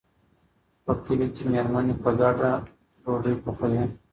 [0.83, 2.51] په کلي کې مېرمنې په ګډه
[3.03, 3.83] ډوډۍ پخوي.